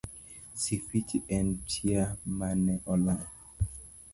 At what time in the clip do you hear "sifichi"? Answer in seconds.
0.61-1.17